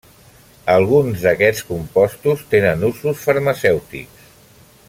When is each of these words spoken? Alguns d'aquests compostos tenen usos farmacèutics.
Alguns 0.75 1.25
d'aquests 1.25 1.67
compostos 1.67 2.43
tenen 2.55 2.89
usos 2.91 3.23
farmacèutics. 3.27 4.29